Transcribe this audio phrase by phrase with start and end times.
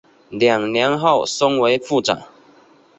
[0.31, 2.23] 两年后升为部长。